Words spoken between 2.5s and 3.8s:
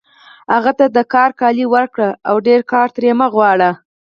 کار ترې مه غواړئ